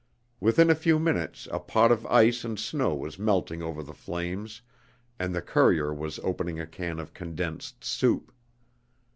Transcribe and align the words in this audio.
Within 0.39 0.71
a 0.71 0.81
few 0.81 0.97
minutes 0.97 1.47
a 1.51 1.59
pot 1.59 1.91
of 1.91 2.07
ice 2.07 2.43
and 2.43 2.57
snow 2.57 2.95
was 2.95 3.19
melting 3.19 3.61
over 3.61 3.83
the 3.83 3.93
flames 3.93 4.63
and 5.19 5.35
the 5.35 5.43
courier 5.43 5.93
was 5.93 6.17
opening 6.23 6.59
a 6.59 6.65
can 6.65 6.97
of 6.99 7.13
condensed 7.13 7.83
soup. 7.83 8.31